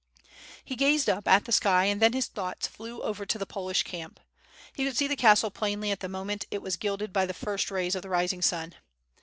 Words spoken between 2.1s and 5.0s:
his thoughts flew over to the Polish camp. He could